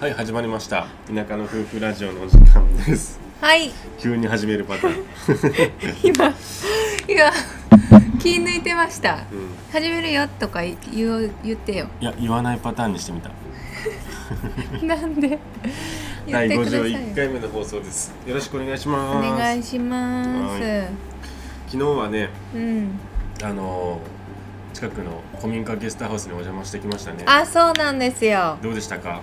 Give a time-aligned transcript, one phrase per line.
[0.00, 0.86] はい始まりました。
[1.14, 3.20] 田舎の夫婦ラジオのお時間です。
[3.40, 3.70] はい。
[3.98, 5.04] 急に始めるパターン、
[6.02, 6.34] 今
[7.06, 7.30] 今
[8.18, 9.24] 気抜いてました。
[9.30, 11.86] うん、始めるよとか言う言ってよ。
[12.00, 13.30] いや言わないパターンにしてみた。
[14.86, 15.38] なんで？
[16.26, 18.14] 言第ってください51回目の放送です。
[18.26, 19.28] よろしくお願いしおます。
[19.38, 20.62] 願いします。
[20.62, 20.88] は
[21.68, 22.98] 昨日はねうん。
[23.42, 24.20] あのー
[24.72, 27.24] 近くの古民家ゲストハウスにお邪魔してきましたね。
[27.26, 28.56] あそうなんですよ。
[28.62, 29.20] どうでしたか？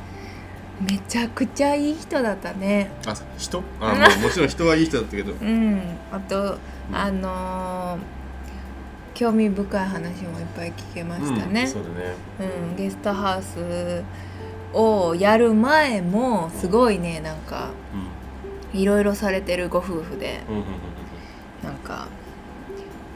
[0.82, 2.92] めちゃくちゃいい人だったね。
[3.06, 3.64] あ人？
[3.80, 5.34] あもう もちろん人はいい人だったけど。
[5.34, 5.82] うん。
[6.12, 6.58] あと
[6.94, 8.18] あのー
[9.14, 11.62] 興味深い話もいっぱい聞けましたね。
[11.62, 12.14] うん、そうだね。
[12.70, 14.04] うん、ゲストハウス
[14.74, 17.72] をやる前もすごいねなんか
[18.74, 18.80] うん。
[18.80, 20.42] いろいろされてるご夫婦で。
[21.64, 22.08] うなんか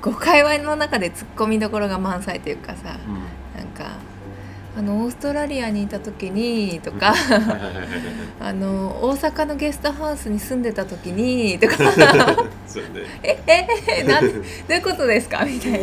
[0.01, 3.21] ご会話の中でツッコミどころが満載というかさうんうん。
[3.57, 3.97] なんか
[4.77, 7.13] あのオーストラリアにいた時にとか
[8.39, 11.75] あの大阪のゲストハウスに住んでた時にとか。
[13.23, 13.67] ええ
[13.99, 15.43] えなんどういうことですか？
[15.43, 15.79] みたいな。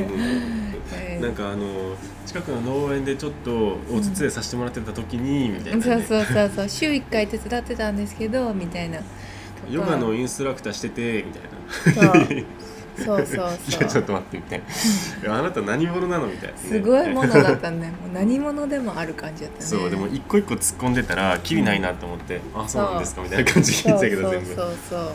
[0.95, 6.69] えーなんかあの近くの農園でちょっとお手伝いさせてもらってた時に、みたいな、ね、そうそうそうそう。
[6.69, 9.01] 週1回手伝ってたんですけどみたいな。
[9.71, 12.19] ヨガのインストラクターしててみたいな
[13.05, 13.85] そうそうそう。
[13.89, 14.63] ちょっと待ってみたい
[15.25, 15.39] な。
[15.39, 17.93] あなた何者なのみたいな、ね、すごいものだったんだよ。
[17.93, 19.65] もう何者でもある感じだったね。
[19.65, 24.47] そうでも一個一個突っ込んでたらきりないなと思って、あそうなんですかみたいな感じ聞いてたけど全部。
[24.47, 25.09] そうそうそう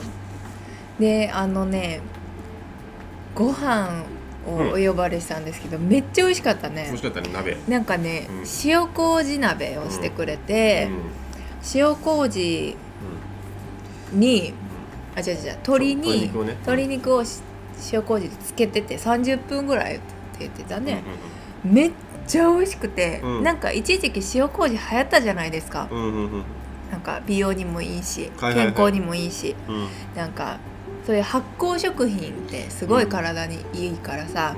[0.99, 2.01] であのね
[3.35, 4.03] ご飯
[4.47, 6.83] をお呼ばれしたんですけど、めっちゃ美味しかったね。
[6.87, 7.57] 美味しかったね鍋。
[7.67, 8.43] なんかね、うん。
[8.63, 10.89] 塩麹鍋をしてくれて、
[11.73, 12.75] 塩麹
[14.11, 14.53] に
[15.15, 16.31] あ違う違う鶏にね。
[16.33, 17.41] 鶏肉をし
[17.91, 20.03] 塩麹でつけてて30分ぐらいって
[20.39, 21.03] 言ってたうんね、
[21.63, 21.91] めっ
[22.27, 23.43] ちゃ美味しくて、うん。
[23.43, 26.31] なんか一時期塩麹流行ったじゃないですか、うんうんうん。
[26.31, 26.43] うん
[26.91, 28.73] なんか美容にもいいし、はいはいはい。
[28.75, 29.55] 健康にもいいし。
[29.67, 29.75] うん。
[29.75, 30.59] うんなんか
[31.05, 34.55] そういう発酵食品ってすごい体にいいからさ、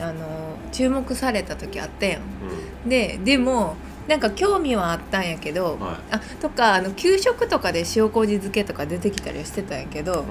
[0.00, 2.22] あの注目された時あったやん。
[2.84, 2.88] うん。
[2.88, 3.76] ででも
[4.08, 6.14] なんか興味はあったんやけど、はい。
[6.14, 10.24] あとかあの給食とかで塩麹漬けとか出てきたりはしてたんやけど、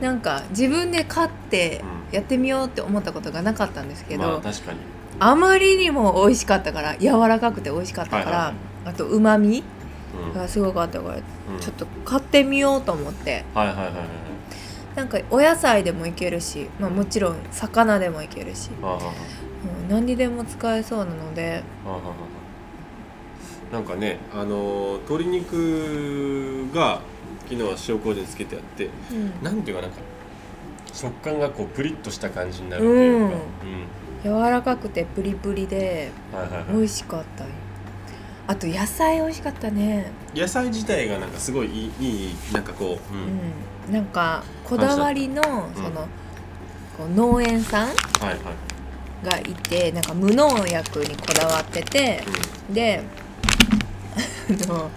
[0.00, 1.82] なんか自分で買って
[2.12, 4.78] やってみようって思ったことがなかったんですけど、まあ確かに。
[5.18, 8.54] あまりにも美味しかったから柔らかくて美味しかったから、
[8.84, 9.64] あとうまみ
[10.28, 10.32] うん。
[10.34, 11.60] がすごかったから、うん。
[11.60, 13.44] ちょっと買ってみようと思って。
[13.54, 13.92] はいはいはい
[14.96, 21.62] なんかお野菜でもいけるし、まあ、もちろん魚でもいけるし、うん、何にでも使えそうなので
[23.72, 27.00] なんかねあのー鶏肉が
[27.48, 29.42] 昨日は塩麹につけてあってうん。
[29.42, 29.98] なんていうかなんか
[30.92, 33.36] 食感がこうプリッとした感じになるっていうか、
[34.24, 36.10] 柔らかくてプリプリで
[36.72, 37.50] 美味しかったよ。
[38.46, 40.10] あと野菜美味しかったね。
[40.34, 43.90] 野菜自体がなんかすごいいいいいなんかこう、ううん。
[43.90, 45.42] んなんかこだわりの
[45.74, 45.90] その、
[46.96, 47.94] こう農園さんはい
[48.28, 52.22] はい、がいてなんか無農薬にこだわってて
[52.72, 53.25] であ
[54.48, 54.90] の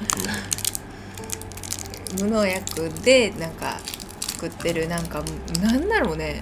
[2.21, 3.77] 無農薬でなんか
[4.21, 5.23] 作ってるなんか
[5.61, 6.41] なんだろうね。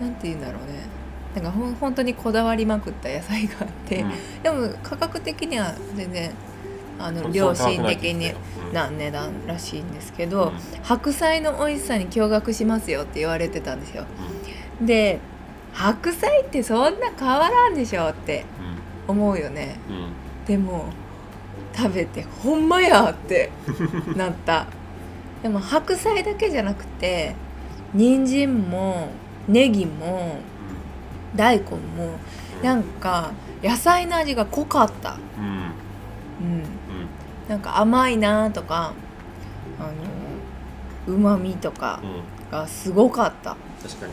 [0.00, 0.86] なんて言うんだろうね。
[1.34, 4.42] なんかほん本当にこだわりまくった野菜があって、うん。
[4.42, 6.30] でも価格的には全然
[6.98, 8.32] あのうん良心的に
[8.72, 10.30] な値段らしいんですけうん。
[10.30, 10.52] ど、
[10.82, 14.04] 白菜の美味しさに驚愕しますよって言われてたんですよ。
[14.80, 15.18] で
[15.72, 18.44] 白菜ってそんな変わらんでしょって
[19.08, 19.76] 思うよね。
[19.88, 20.10] うんうんうん。
[20.46, 20.86] でも
[21.76, 23.50] 食べてほんまやって
[24.16, 24.66] なった。
[25.42, 27.34] でも白菜だけじゃなくて
[27.92, 29.10] 人参も
[29.46, 30.38] ネギも
[31.36, 32.18] 大根も
[32.62, 33.32] なんか
[33.62, 35.18] 野菜の味が濃かった。
[35.38, 35.44] うん。
[35.44, 35.52] うん。
[35.52, 35.60] うん。
[35.60, 36.66] うん
[37.48, 38.92] なんか甘いなとか
[39.78, 42.50] あのうまみとかうん。
[42.50, 43.56] がすごかった、うん
[43.88, 44.12] 確かに。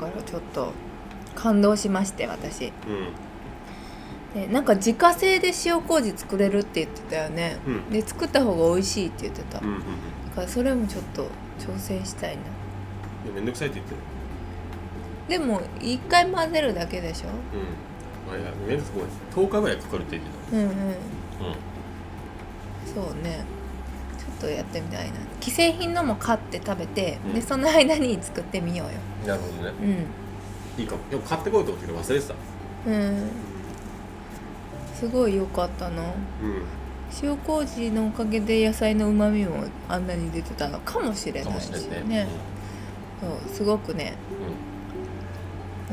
[0.00, 0.72] だからちょっと
[1.34, 2.66] 感動しまして私。
[2.66, 2.72] うん
[4.34, 7.90] でなんか自家製で塩麹作れるって言ってたよね、うん。
[7.90, 9.82] で作った方が美味しいって言ってた、だうんうんうん。
[10.34, 11.22] からそれもちょっと
[11.58, 12.42] 挑戦したいな。
[13.24, 14.00] でめんどくさいって言ってる。
[15.28, 17.28] でも一回混ぜるだけでしょ？
[18.28, 18.34] うん。
[18.34, 19.06] あいやめんどくさ
[19.40, 20.68] い10日ぐらいかかるって言ってうんうん。
[20.68, 20.84] た
[21.46, 23.06] うん。
[23.06, 23.44] そうね。
[24.18, 25.14] ちょっとやってみたいな。
[25.40, 27.34] 既製品のも買って食べて、うん。
[27.34, 28.94] でその間に作ってみようよ。
[29.26, 29.74] なるほどね。
[29.80, 29.86] う
[30.80, 30.82] ん。
[30.82, 31.02] いいかも。
[31.08, 32.34] でも買ってこようと思ったけど忘れてた。
[32.86, 33.30] うん
[34.94, 36.02] すごい良かったな。
[36.02, 36.62] うん
[37.22, 42.26] 塩麹のおかげで野菜のうまみもあんなに出てたのかもしれかないしもしれないねね
[43.20, 44.14] そうすごくね。
[44.48, 44.74] うん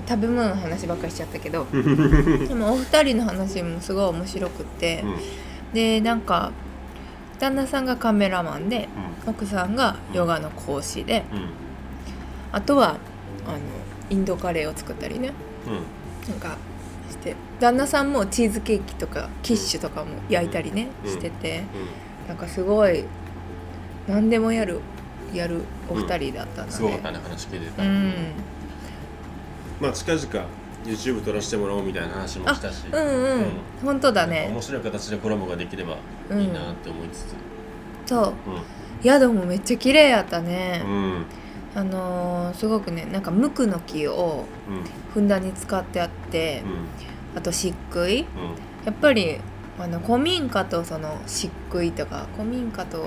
[0.08, 2.48] 食べ物の話ばっかりしちゃったけどうん。
[2.48, 5.74] でもお二人の話もすごい面白くってうん。
[5.74, 6.52] でなんか
[7.40, 8.88] 旦那さんがカメラマンで
[9.26, 11.24] う奥さんがヨガの講師で
[12.52, 12.98] あとは
[13.46, 13.60] あの
[14.10, 15.34] インドカレーを作ったりね。
[15.68, 16.32] うん。
[16.32, 16.58] なんか
[17.12, 21.12] して旦那さんもチーズケーキとかキッシュとかも焼いたりね、うん。
[21.12, 21.64] してて
[22.28, 23.06] なんかすごい
[24.08, 24.80] 何でもやる
[25.34, 28.14] やるお二人だったんだねすごかったね話聞いてた、うん。
[29.80, 30.48] まあ近々
[30.84, 33.52] YouTube 撮らせてもらおうみたいな話もしたし、うんうん、うん。
[33.84, 34.50] 本当だね。
[34.52, 35.98] 面白い形でコラボができれば
[36.32, 37.36] いいなって思いつつ。
[38.08, 38.34] そう。
[39.04, 40.82] 宿もめっちゃ綺麗やったね。
[40.84, 41.26] う、んうん
[41.74, 44.84] あのーすごくねなんか無垢の木をうん。
[45.14, 47.38] ふんだんに使ってあってう、ん。
[47.38, 48.22] あと漆喰。
[48.22, 48.26] うん。
[48.86, 49.38] やっぱり
[49.80, 52.98] あの古民家とその漆喰とか古民家と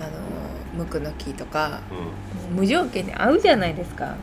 [0.00, 0.10] あの
[0.76, 1.98] 無垢の木とかうん。
[1.98, 4.14] うん無条件で合うじゃないですか。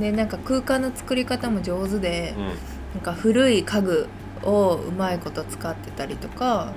[0.00, 2.42] でなんか空間の作り方も上手でうん。
[2.44, 2.52] うん
[2.94, 4.08] なんか古い家具
[4.42, 6.72] をうまいこと使ってたりとか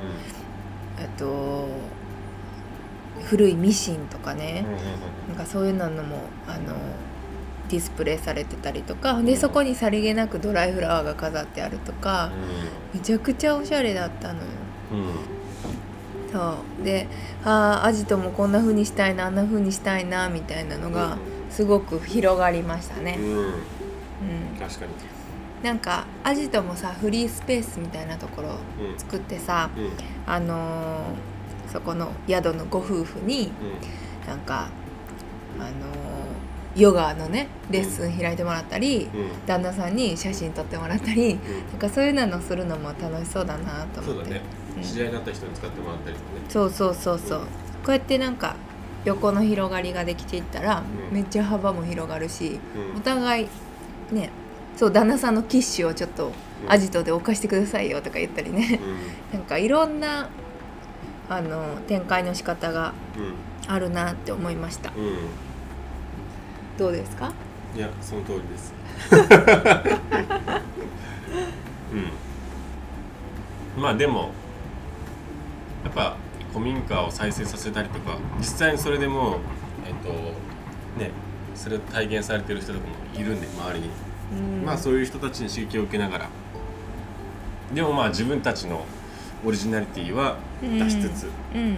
[0.99, 1.67] えっと
[3.25, 4.65] 古いミシンとかね。
[5.27, 6.17] なんかそういうのも
[6.47, 6.75] あの
[7.69, 9.21] ディスプレイされてたりとか。
[9.21, 12.31] でそこにさりげなくドライフラワーが飾ってあるとか。
[12.93, 14.45] めちゃくちゃおしゃれだったのよ。
[14.91, 14.99] うん。
[14.99, 15.05] うん
[16.31, 16.83] そう。
[16.83, 17.07] で
[17.43, 21.17] ああアジトもこんな風にしたいなあんな風にしたいなみたいなのが
[21.49, 23.37] すごく広がりましたね、うん。
[23.37, 23.53] うん、
[24.59, 24.91] 確かに。
[25.63, 28.49] なんかアジトもさフリースペースみたいなところ
[28.79, 29.91] うん作ってさうん。
[30.25, 31.38] あのー
[31.71, 33.51] そこの宿のご夫婦に
[34.27, 34.69] なんか
[35.59, 35.69] あのー
[36.75, 39.21] ヨガのねレッスン開いてもらったり、うん。
[39.21, 39.45] うん。
[39.47, 41.39] 旦那さんに写真撮ってもらったり
[41.71, 44.23] なんかそういうのするのも楽しそうだなと思って。
[44.23, 44.41] そうだね。
[44.77, 44.83] うん。
[44.83, 46.41] 知り合いになった人に使ってもらったりとかね。
[46.47, 47.39] そうそうそうそう。
[47.39, 47.45] こ
[47.87, 48.55] うやってなんか
[49.03, 51.15] 横の広がりができていったら、うん。
[51.15, 52.59] めっちゃ幅も広がるし
[52.93, 52.97] うん。
[52.97, 53.47] お互い
[54.11, 54.29] ね
[54.77, 56.27] そう旦那さんのキッシュをちょっと
[56.63, 56.71] うん。
[56.71, 58.79] アジトで置かしてくださいよとか言ったりね。
[59.33, 59.39] うん。
[59.39, 60.29] なんかいろんな
[61.29, 63.33] あの展開の仕方がうん。
[63.71, 64.89] あるなって思いました。
[64.89, 65.17] うん。
[66.77, 67.31] どうですか？
[67.75, 68.73] いやその通りです。
[73.77, 73.81] うん。
[73.83, 74.31] まあでも
[75.83, 76.15] やっぱ
[76.51, 79.39] 古民家を再生させたりとか実際にそれでもう
[79.85, 80.09] えっと
[80.99, 81.11] ね
[81.53, 83.89] それを体現されてる人とかもいるんで周りに、
[84.33, 84.65] うん。
[84.65, 86.29] まあそういう人たちに刺激を受けながら。
[87.75, 88.83] でもまあ自分たちの
[89.45, 91.67] オリジナリティは出しつつ、うんうん。
[91.67, 91.75] うん。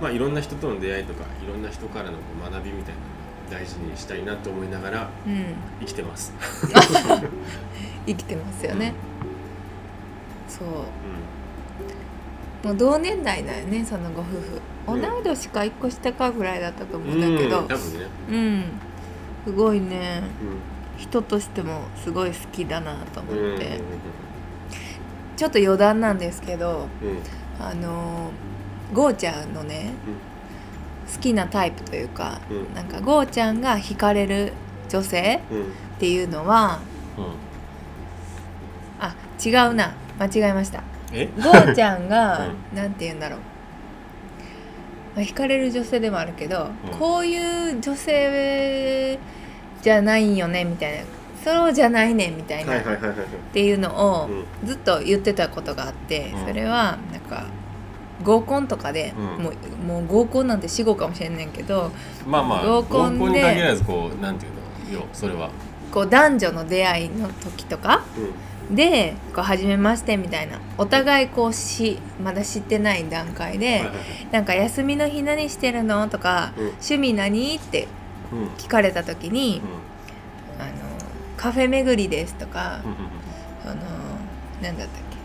[0.00, 2.18] まあいろんな人との出会いとかいろんな人からの
[2.50, 5.54] 学びみたいなのを大事にしたいなと思いながらうん。
[5.80, 6.32] 生きてます。
[8.06, 8.92] 生きてますよね、
[10.46, 10.68] そう。
[10.68, 14.60] うもう同年代だよねそのご夫婦。
[14.88, 15.02] うん。
[15.02, 17.60] 同い年か1個下かぐらいだったと思ん、うんだけど。
[17.60, 18.64] うん多分ね、うん。
[19.46, 20.22] すごいね。
[20.42, 23.80] う人としてもすごい好きだなと思って、
[25.36, 28.30] ちょっと余談なんですけどうん、あの
[28.92, 29.92] ゴーちゃんのね
[31.12, 32.74] 好きなタイプというか、うん。
[32.74, 34.52] なんかゴーちゃんが惹かれる
[34.88, 36.80] 女性うん、うん、っていうのは
[39.00, 39.14] あ
[39.44, 39.94] 違うな。
[40.18, 40.82] 間違えました。
[41.12, 43.38] え、ゴーちゃんが、 うなんて言うんだろう、
[45.16, 46.98] まあ、惹かれる女性でもあるけど、うん。
[46.98, 49.18] こういう女性
[49.82, 51.04] じゃないんよねみたいな
[51.44, 52.78] そうじゃないねみたいな。
[52.78, 52.82] っ
[53.52, 54.30] ていうのをう
[54.64, 54.66] ん。
[54.66, 56.46] ずっと言ってたことがあって、うん。
[56.46, 57.44] それはなんか
[58.24, 59.44] 合コンとかで、うん。
[59.44, 59.54] もう
[59.86, 61.92] もう合コンなんて死後かもしれんねんけど
[62.26, 65.50] まあまあ合合コンでに限らずこうなんていうのよそれは。
[65.92, 68.04] こう男女の出会いの時とか
[68.68, 73.82] うん、でこう初めましてみたいなお互いこうしまだ知ってない段階で、
[74.32, 76.64] なんか休みの日何してるのとか、うん。
[76.68, 77.86] 趣味何って
[78.58, 79.60] 聞かれた時に、
[81.44, 83.82] カフェ巡りですとか、うん、あの
[84.62, 85.16] なんだったっけ。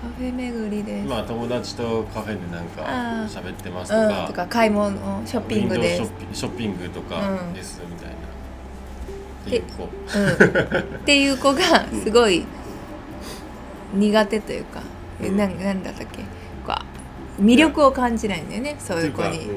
[0.00, 2.82] カフェ巡りです、まあ友達とカフェでなんか
[3.26, 6.02] 喋ってますとうん、かと、か買い物ショッピングです。
[6.02, 8.14] ショッピショッピングとかうんですみたいな。
[8.14, 11.60] っていうこうん、 っていう子が
[12.04, 12.44] すごい
[13.92, 14.82] 苦手というか、
[15.20, 15.36] えうん。
[15.36, 16.18] なんなんだったっけ。
[16.64, 16.74] こ
[17.40, 19.28] う魅力を感じないんだよねそういう子に。
[19.30, 19.54] っていうか、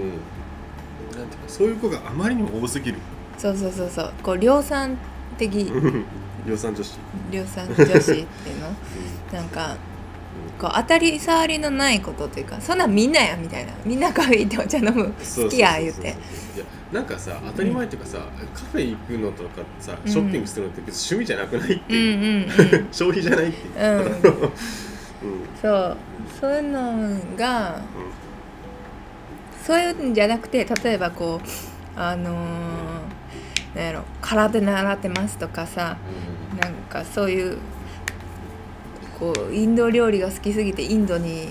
[1.11, 2.97] うん、なんていうかそういう子があまりにも多すぎる。
[3.37, 4.11] そうそうそうそう。
[4.23, 4.97] こう量産
[5.37, 5.71] 的。
[6.45, 6.97] 量産女子。
[7.31, 8.25] 量産女子っていう
[8.61, 8.73] の？
[9.33, 9.75] なんか
[10.59, 13.71] こう当たり障りのないことというかそんなんみんなやみたいな。
[13.85, 15.13] みんなカフェ行ってお茶飲む。
[15.13, 16.07] 好きや言って。
[16.07, 16.15] いや
[16.91, 18.19] なんかさ当たり前っていうかさ、
[18.53, 20.11] カフェ行くのとかさうん。
[20.11, 23.99] ショッピングするのって別に趣味じゃなくないってうんいう、うんうん 消費じゃないっていう、うん。
[23.99, 24.11] うん。
[25.61, 25.97] そう。
[26.39, 27.81] そういうのが
[29.65, 32.35] そういうんじゃなくて例えばこうあのー
[33.75, 35.97] なんやろ空手習ってますとかさ
[36.61, 37.57] なんかそういう
[39.19, 41.49] こうインド料理が好きすぎてインドに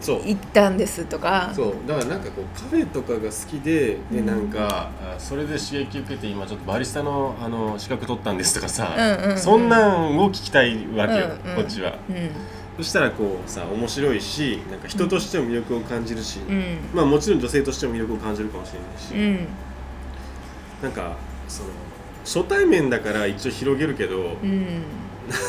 [0.00, 1.52] 行ったんですとか。
[1.54, 1.74] そう。
[1.86, 4.26] だからなんかこうカフェとかが好きででうん。
[4.26, 9.38] なんかあそれで刺激受けて今ちょっとバリスタのあの資格取ったんですとかさ、うんうんうん。
[9.38, 11.56] そんなんを聞きたいわけよ、うんうん。
[11.56, 11.98] こっちは。
[12.10, 12.30] うん。
[12.78, 16.78] そしたらこうさ面白いしなんか人としても魅力を感じるし、うん。
[16.94, 19.46] まあもちろん女性としても魅力を感じるかもしれないし、うん
[20.82, 21.16] なんか
[21.48, 21.68] その
[22.24, 24.82] 初対面だから一応広げるけど、うん、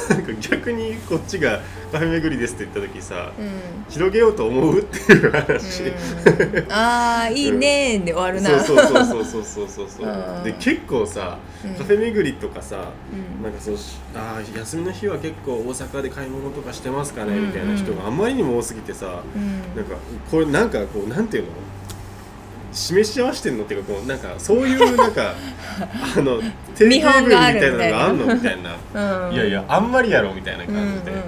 [0.09, 1.59] なんか逆にこっちが
[1.91, 11.37] 「カフェ巡りです」って言った時さ、うん、広げようと思うっていう話、うん、ああいいねで終わるな、そうそうそうそうそうそうそうで結構さ
[11.77, 13.77] カフェ巡りとかさ、うん、なんかその
[14.15, 19.95] あ休みの日は結構大阪で買い物とかしてますかねみたいな人があまりにも多すぎてさ、うん、なんか
[20.29, 21.49] これなんかこうなんていうの？
[22.73, 25.33] 示し合わせてんのっていうかこうなんかそういうなんか
[26.17, 26.41] あの
[26.75, 29.27] 定見型文みたいなのがあんのみたいな。
[29.27, 31.03] うんいやいやあんまりやろみたいな感じで、うんうんうん。
[31.03, 31.23] いや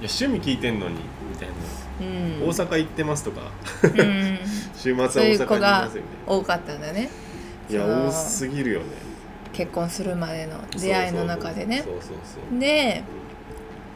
[0.00, 0.96] 趣味聞いてんのに
[1.30, 1.54] みたいな、
[2.00, 2.48] うん。
[2.48, 3.40] 大阪行ってますとか。
[3.82, 4.38] うん。
[4.76, 6.08] 週末は大阪にいますよね。
[6.26, 7.10] 多かったんだね。
[7.70, 8.86] いや多すぎるよね。
[9.52, 11.84] 結婚するまでの出会いの中でね。
[12.58, 13.02] で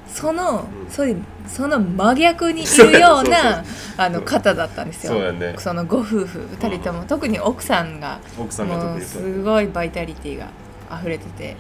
[0.08, 0.90] その、うん。
[0.90, 3.64] そういうその真逆にいるような
[3.96, 5.12] あの方だったんですよ。
[5.12, 5.54] そうやね。
[5.58, 10.48] そのご夫婦2人とも、特に奥さんが奥さんがすごいバイタリティが
[10.94, 11.56] 溢れてて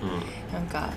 [0.50, 0.90] うなんか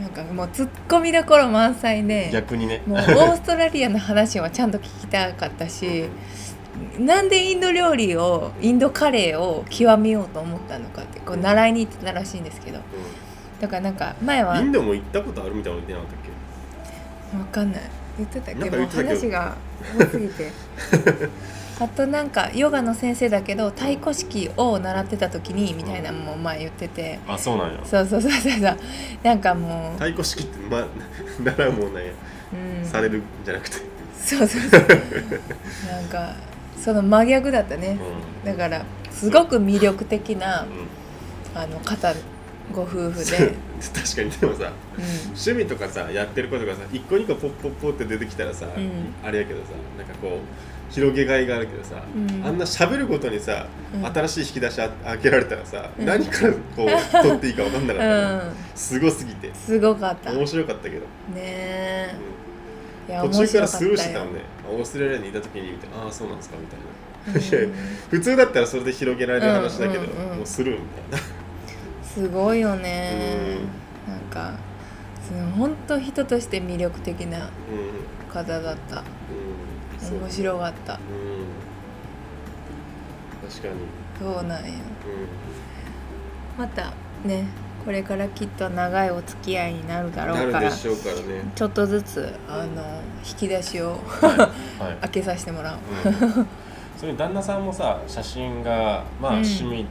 [0.00, 2.82] なんかもうツッコミどころ満載ん、で逆にね。
[2.86, 6.08] もうオーストラリアの話はちゃんと聞きたかったし
[6.98, 12.80] なんでインド料理をインドカレーを極めようと思ったのかってこう習いに行ってたらしいんですけど。
[13.60, 16.23] だからなんか前はうんインドも行ったことあるみたいなの言ってなかった
[17.36, 17.82] っわかんない。
[18.18, 18.70] 言ってたっけ？
[18.70, 18.86] ど。
[18.86, 19.56] 話が
[19.98, 20.50] 多すぎて。
[21.80, 27.18] あとなんかヨガの先生だけど太鼓式を習ってた時にみたいなのも前言ってて。
[27.26, 27.80] けあそうなんや。
[27.84, 28.78] そうそうそうそうそう。
[29.24, 30.86] なんかも太鼓式って、ま、
[31.42, 33.78] 習うもんなんや、う、うん、されるんじゃなくて、
[34.24, 34.86] そうそうそうな
[36.00, 36.34] んか
[36.80, 37.98] その真逆だったね。
[38.44, 40.66] うだからすごく魅力的なん。
[41.56, 42.12] あの方
[42.72, 43.54] ご夫婦で、
[43.92, 48.70] 確かにでもさう趣味とかさやってることがさ一個二個ポッポッポって出てきたらさ、ん。
[49.22, 52.46] あれやけどさなんかこう広げがいがあるけどさ、うん。
[52.46, 54.06] あんな喋ることにさ、うん。
[54.06, 56.06] 新しい引き出しあ開けられたらさ、うん。
[56.06, 59.52] 何からこう取っていいか分かんなかった、ん、うん、すごすぎて。
[59.54, 60.30] すごかった。
[60.30, 61.02] ね面白かったけど、
[61.36, 62.14] え。
[63.08, 64.40] いやうん途中からスルーしてたもんね。
[64.70, 66.84] オーストラリアにいた時に見てああそうなんですかみたいな。
[68.10, 71.26] 普通だったらそれで広げられる話だけど、うんうんうんもうスルーみたいな
[72.14, 73.58] すごいよね。
[74.06, 74.52] なんか
[75.56, 77.40] 本当人として魅力的なう
[78.30, 79.02] ん方だった。
[80.10, 80.20] うん。
[80.20, 80.94] 面白かった。
[80.94, 80.98] うん。
[83.50, 83.74] 確かに。
[84.20, 84.70] そうなんよ
[86.56, 86.92] うまた
[87.24, 87.46] ね
[87.84, 90.76] これからきっと長いお付き合いになるだんろうからね。
[90.76, 96.12] ちょっとずつあの引き出しをはい、は い開けさせてもらおう。
[96.12, 96.46] うん。
[96.96, 99.42] それに旦那さんもさ写真がまあうん。
[99.42, 99.86] 趣味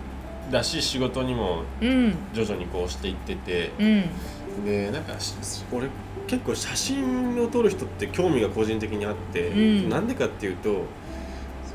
[0.51, 2.15] だし仕事にもうん。
[2.33, 4.65] 徐々にこうしていっててうん。
[4.65, 5.33] でなんかし
[5.71, 5.87] 俺
[6.27, 9.55] 結構写真を撮る人って興味が個人的にあってう
[9.87, 9.89] ん。
[9.89, 10.83] なんでかっていうと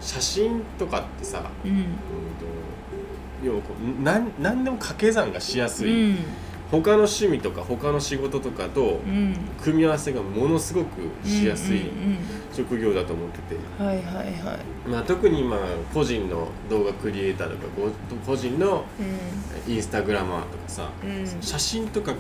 [0.01, 1.71] 写真とかってさうん。
[1.71, 1.89] うんと
[3.45, 3.69] 要はこ
[4.01, 6.19] うなん何でも掛け算がしやすうい、ん
[6.71, 9.35] 他の趣味とか他の仕事とかとうん。
[9.63, 11.83] 組み合わせがものすごくしやすい
[12.53, 14.89] 職業だと思ってて、うんはいはいはい。
[14.89, 15.57] まあ、特に今
[15.95, 18.85] 個人の動画クリエイターとかご個人の
[19.67, 21.43] うインスタグラマーとかさ、んうん。
[21.43, 22.19] 写真とかこ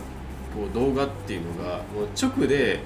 [0.70, 2.80] う動画っていうのがもう直で、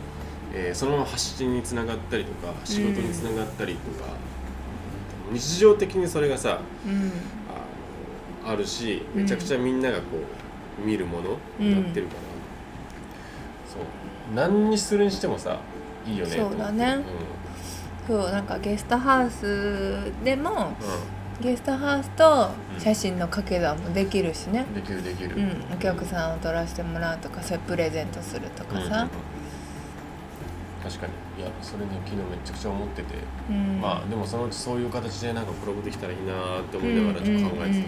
[0.55, 4.11] えーそのまま発信につながったりとか仕事につながったりとか、
[5.33, 7.13] 日常的にそれがさうん。
[8.45, 10.42] あるしうんめちゃくちゃみんながこう
[10.79, 12.21] 見るものになってるから、
[13.73, 13.83] そう。
[14.35, 15.59] 何にするにしてもさ
[16.07, 16.37] いいよね。
[16.37, 16.99] そうだね。
[18.07, 20.73] そうなんかゲストハウスでも
[21.41, 29.09] ゲストハウスと写真の掛け算もできるしね、できるできる、うん、お客さんを撮らせてもらうとかそれプレゼントするとかさ、
[30.83, 31.13] 確かに。
[31.43, 33.15] いやそれね昨日めちゃくちゃ思ってて、
[33.49, 33.81] うん。
[33.81, 37.87] まあでもそのうちそういう形でなんかコラボできたらいいなって思いながらちょっと考えてた、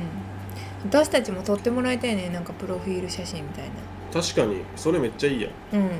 [0.84, 3.70] 私たちも撮ってもらいたいねなんかプロフィール写真みたい
[4.12, 5.90] 確かにそれめっちゃいいやなうん、う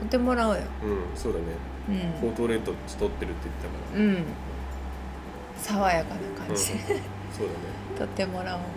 [0.00, 0.60] 撮ってもらおうよ。
[0.60, 1.44] ん、うん、そうだね。
[1.88, 2.20] うん。
[2.20, 4.00] ポートレート撮ってるって言ってたから。
[4.00, 4.24] うん。
[5.56, 6.54] 爽やかな感じ。
[6.54, 7.00] で、そうだね。
[7.98, 8.60] 撮ってもらおう。
[8.60, 8.68] うん。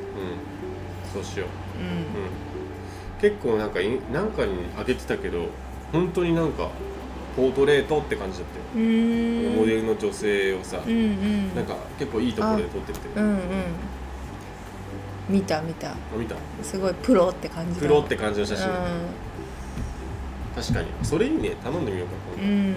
[1.14, 1.88] そうしよう、うう
[2.28, 5.48] ん、結構なんかいなんかにあげてたけど
[5.92, 6.70] 本当になんか
[7.36, 8.86] ポートレートって感じだったよ、
[9.58, 11.56] モデルの女性をさ、うんうん。
[11.56, 13.00] なんか結構いいところで撮ってて。
[13.16, 13.38] うんうん
[15.32, 15.92] 見た見た。
[15.92, 16.36] あ見た。
[16.62, 18.74] すごいプロって感じだプロって感じの写真、うん。
[20.56, 20.88] 確かに。
[21.02, 21.56] それいいね。
[21.64, 22.14] 頼んでみようか。
[22.44, 22.76] う今ん。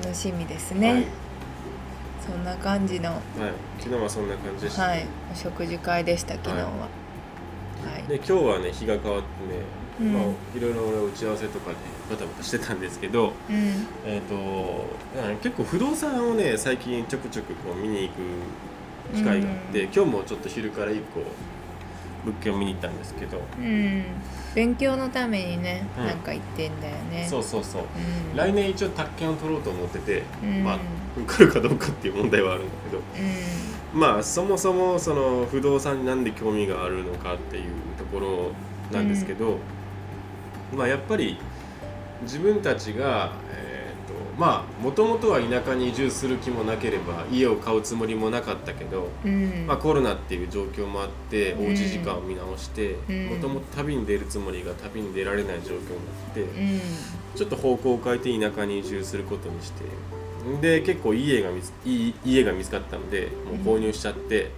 [0.00, 1.06] 楽しみです度ね、はい。
[2.26, 3.10] そんな感じの。
[3.10, 3.20] はい、
[3.78, 5.06] 昨日はそんな感じでした、はい。
[5.32, 6.64] お食事会でした昨日は。
[6.64, 6.68] は
[7.98, 9.60] い、で今日はね日が変わってね、
[10.00, 10.12] うん。
[10.12, 10.22] まあ、
[10.56, 11.76] いろいろ俺打ち合わせとかで
[12.10, 13.86] バタバタしてたんですけど、うん。
[14.04, 18.14] えー、とうん結構不動産をね最近ちょくちょくこう見に行く
[19.14, 19.92] 機会があって、うん。
[19.92, 21.20] 今日もちょっと昼から一個
[22.24, 24.04] 物件を見に行ったんですけど、うん。
[24.54, 27.26] 勉強のためにね、うんなんか言ってんだよね。
[27.28, 27.82] そうそうそう。
[27.82, 30.64] うん、来年一応宅建を取ろうと思ってて、うん。
[30.64, 30.78] まあ
[31.16, 32.98] 受かるかどうかっていう問題はあるんだけど。
[32.98, 33.02] う
[33.94, 37.64] まあそもそもその不動産になんで興味があるのかっていう
[37.96, 38.52] ところ
[38.92, 39.58] なんですけど、
[40.74, 41.38] まあやっぱり
[42.22, 43.63] 自分たちがえーと
[44.38, 49.66] まあもともとは田舎に移住する気もなければ家を買うつもりもなかったけど、んうん。
[49.66, 51.66] まあ、コロナっていう状況もあってうん。
[51.68, 53.26] おうち時間を見直してうん。
[53.26, 55.82] もともと旅に出るつもりが旅に出られない状況にな
[56.30, 56.80] ってうん。
[57.36, 59.84] ちょっと方向を変えて田舎に移住することにして
[60.60, 63.28] で結構いい家が見ついい家が見つかったので
[63.64, 64.50] もう購入しちゃって。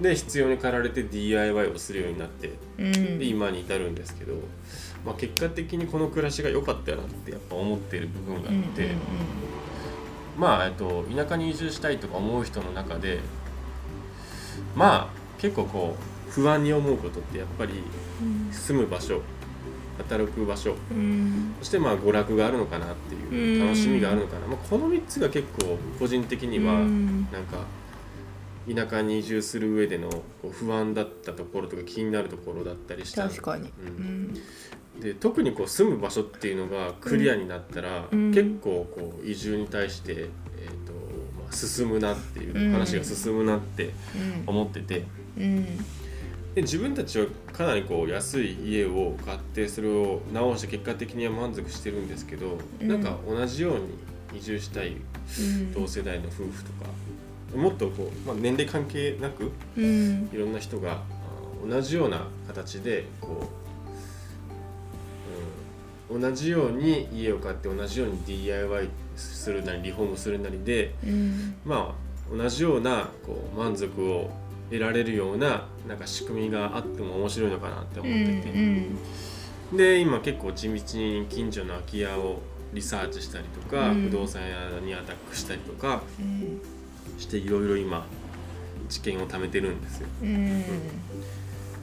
[0.00, 3.18] で必要に駆られて DIY をするようになってうん。
[3.18, 4.34] で今に至るんですけど、
[5.06, 8.90] まあ、結果的にこの暮らしが良かったよなってやっぱ思ってる部分があって、
[10.36, 13.20] まあ、えっと、田舎に移住したいとか思う人の中で
[14.74, 15.96] まあ結構こ
[16.28, 17.74] う不安に思うことってやっぱり
[18.20, 18.52] うん。
[18.52, 19.22] 住む場所
[19.98, 21.54] 働く場所うん。
[21.60, 23.66] そしてまあ娯楽があるのかなっていううん。
[23.66, 27.28] 楽しみがあるのかな、まあ、この3つが結構個人的にはうん。
[27.30, 27.64] なんか
[28.68, 33.86] 田舎に移住する上でのこう不安だったところとか気になるところだったりした確かに、ううん
[34.32, 34.34] ん
[35.00, 38.32] で特にこう住む場所っていうのがクリアになったら、うん。
[38.32, 40.26] 結構こう移住に対して、えー
[40.86, 40.92] と
[41.38, 43.92] まあ、進むなっていう話が進むなって
[44.46, 45.04] 思ってて。
[45.38, 45.64] うん。
[46.54, 52.88] で自分たちはかなりこう安い家を買ってそれを直して結果的には満足してるんですけど、うん。
[52.88, 55.72] なんか同じように移住したいうん。
[55.72, 56.86] 同世代の夫婦とか
[57.54, 60.30] もっとこう、まあ、年齢関係なくうん。
[60.32, 60.98] いろんな人があ
[61.68, 63.46] 同じような形でこう、うん、
[66.10, 71.54] 同じように家を買って同じように DIY するなりリフォームするなりでうん。
[71.64, 71.94] ま
[72.32, 74.30] あ同じようなこう満足を
[74.70, 78.50] 得られるようななんか仕組みがあっても面白いのかなって思って
[79.72, 82.40] て、で今結構地道に近所の空き家を
[82.72, 84.02] リサーチしたりとか、うん。
[84.02, 86.60] 不動産屋にアタックしたりとかうん。
[87.18, 88.06] していろいろ今
[88.88, 90.08] 知見を貯めてるんですよ。
[90.22, 90.64] うん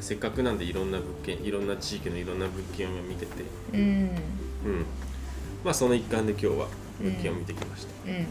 [0.03, 3.31] せっかくなんでいろんな物件いろんな地域のいろんな物件を見てて、
[3.73, 3.79] うん。
[3.79, 4.09] うん、
[5.63, 6.67] まあその一環で今日は
[6.99, 7.93] 物件を見てきました。
[8.05, 8.25] うんうん。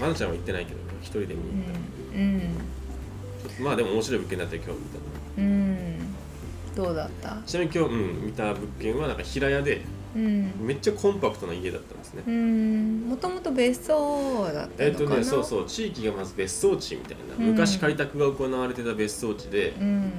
[0.00, 2.40] まなちゃんは行ってないけど一人で見に行った、うん。
[2.40, 5.02] ちょっとまあでも面白い物件だったよ今日見たの
[5.36, 6.14] うん。
[6.74, 7.36] どうだった？
[7.46, 9.82] ちなみに今日、うん、見た物件はなんか平屋で
[10.16, 10.52] うん。
[10.62, 13.06] めっちゃコンパクトな家だったんですね、うん。
[13.06, 14.84] もともと別荘だったのかな？
[14.86, 15.66] えっとねそうそう。
[15.66, 17.50] 地域がまず別荘地みたいな、うん。
[17.52, 20.10] 昔開拓が行われてた別荘地で、うん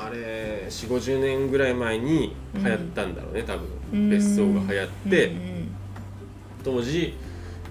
[0.00, 4.10] あれ4 5 0年ぐらい前に流行ったんだろうね、多分。
[4.10, 5.50] 別荘が流行って、うん
[6.62, 7.14] 当時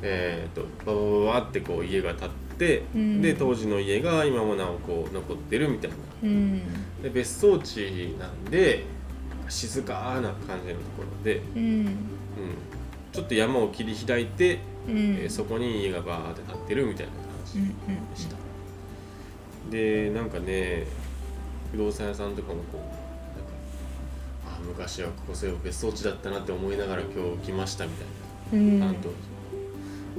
[0.01, 3.21] えー、とバババババってこう家が建って、うん。
[3.21, 5.97] で当時の家が今もなおこう残ってるみたいな。
[6.23, 6.61] うん。
[7.03, 8.85] で別荘地なんで
[9.47, 11.61] 静かな感じのところで、うん。
[11.61, 11.95] うん、
[13.11, 14.97] ちょっと山を切り開いて、うん。
[14.97, 17.67] えーそこに家がバーって建ってるみたいな感じうん
[18.09, 18.35] でした、
[19.69, 20.87] でなんかね
[21.71, 28.65] 不動産屋さんとかもこうなんかあ昔はここそうい別荘地だったなって思いながら今日来ましたみたいな。
[28.65, 28.79] うん。
[28.79, 29.09] 担当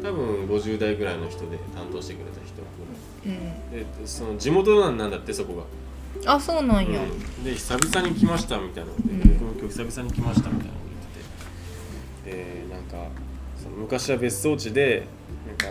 [0.02, 2.60] 多分50代ぐらいの人で担当してくれた人。
[3.26, 5.66] うんでその地元なんなんだってそこ
[6.24, 7.02] が、あそうなんや。
[7.02, 7.44] うん。
[7.44, 9.38] で久々に来ましたみたいなので、うん。
[9.38, 10.82] 僕も今日久々に来ましたみたいなのを
[12.24, 12.64] 言ってて。
[12.64, 13.10] でなんか
[13.62, 15.06] その昔は別荘地で
[15.46, 15.66] なんか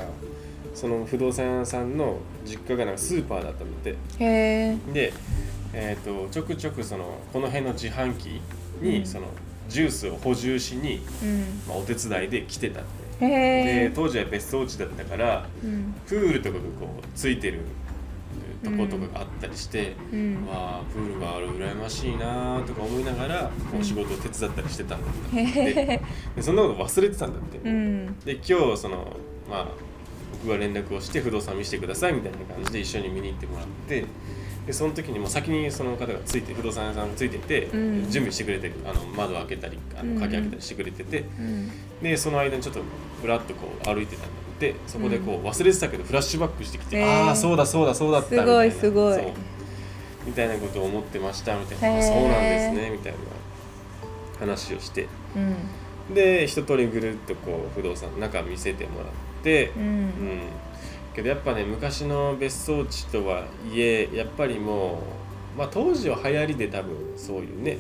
[0.76, 4.78] その不動産屋さんの実家がなんかスーパーだったのでへえ。
[4.94, 5.14] で、
[5.74, 8.42] えー、とちょくちょくそのこの辺の自販機
[8.82, 9.06] に、うん。
[9.06, 9.28] その
[9.68, 11.62] ジュースを補充しに、うん。
[11.68, 13.26] まあ、お手伝いで来てたって。
[13.26, 15.94] へでえ当時は別荘地だったからうん。
[16.08, 17.60] プールとかがこうついてる
[18.64, 20.46] とことかがあったりして、うん。
[20.48, 26.02] わあプールがある羨ましいなとか思いながらこう仕事を手伝ったりしてたんだって、へえ
[26.36, 28.20] でそんなこと忘れてたんだって、うん。
[28.20, 29.16] で今日その
[29.50, 29.68] まあ
[30.32, 34.06] 僕が連絡をして不動産見せてくださいみたいな感じで一緒に見に行ってもらって
[34.68, 38.04] でその時にもう先にその方がついて不動産屋さんがついてて、うん。
[38.10, 40.16] 準備してくれてあの窓開けたりあうん。
[40.16, 41.72] の鍵開けたりしてくれてて、うん。
[42.04, 42.82] でその間にちょっと
[43.22, 44.76] ぶらっとこう歩いてたんだって。
[44.88, 47.28] そこでこう忘れてたけどフラッシュバックしてきて、へー。
[47.28, 48.76] ああそうだそうだそうだったみたいな。
[48.76, 49.34] すごいすごい。
[50.26, 53.18] みたいなことを思ってましたみたいな、そうなんですねみたいな
[54.40, 55.08] 話をして。
[55.36, 56.14] うん。
[56.14, 59.08] で一通りぐるっとこう不動産の中見せてもらっ
[59.44, 59.70] て。
[59.78, 60.12] ううんん
[61.16, 65.02] けどやっぱね昔の別荘地とはいえやっぱりも
[65.56, 67.78] う、まあ、当時は流行りで多分そういうね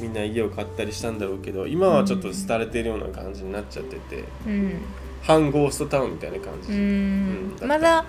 [0.00, 4.80] みんな家を買ったりしたんだろうけど今はちょっと廃れてるような感じになっちゃってて、うん
[5.26, 7.56] 半ゴーストタウンみたいな感じ、うん。
[7.58, 7.66] うん。
[7.66, 8.04] まだ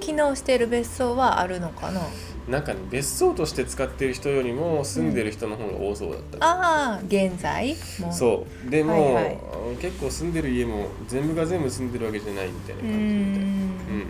[0.00, 2.00] 機能してる別荘はあるのかな？
[2.48, 8.70] なんかね別荘として使ってる人よりも住んでる人の方が多そうだった、ああ現在そう。
[8.70, 9.38] でも、はいはい。
[9.80, 13.46] 結構住んでる家も全部が全部住んでるわけじゃないみたいなう感じみたいん。
[13.46, 14.06] うん。